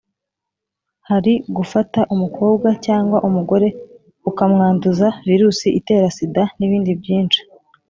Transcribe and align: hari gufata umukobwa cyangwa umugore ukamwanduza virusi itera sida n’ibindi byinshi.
hari 1.09 1.33
gufata 1.57 1.99
umukobwa 2.13 2.69
cyangwa 2.85 3.17
umugore 3.27 3.67
ukamwanduza 4.29 5.07
virusi 5.27 5.67
itera 5.79 6.07
sida 6.17 6.43
n’ibindi 6.57 6.91
byinshi. 7.01 7.39